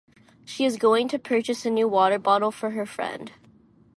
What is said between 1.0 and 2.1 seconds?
to purchase a new